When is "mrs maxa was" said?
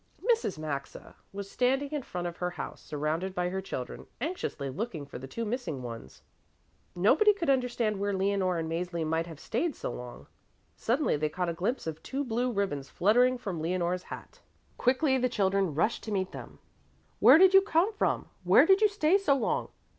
0.33-1.47